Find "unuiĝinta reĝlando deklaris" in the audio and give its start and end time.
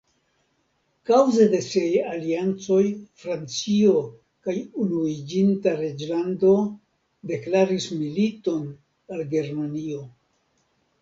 4.87-7.89